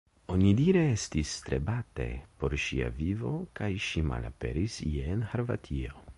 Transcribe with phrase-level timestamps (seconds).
[0.35, 2.07] Onidire estis strebate
[2.39, 5.99] por ŝia vivo kaj ŝi malaperis ie en Ĥarvatio.